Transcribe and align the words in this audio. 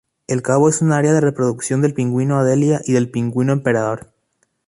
El 0.25 0.41
cabo 0.41 0.67
es 0.67 0.81
un 0.81 0.93
área 0.93 1.13
de 1.13 1.21
reproducción 1.21 1.83
del 1.83 1.93
pingüino 1.93 2.39
adelia 2.39 2.81
y 2.85 2.93
del 2.93 3.11
pingüino 3.11 3.53
emperador. 3.53 4.09